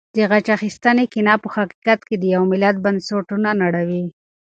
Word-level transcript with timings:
د 0.15 0.17
غچ 0.31 0.47
اخیستنې 0.57 1.05
کینه 1.13 1.33
په 1.43 1.47
حقیقت 1.55 1.99
کې 2.07 2.15
د 2.19 2.23
یو 2.35 2.43
ملت 2.51 2.75
بنسټونه 2.85 3.49
نړوي. 3.61 4.05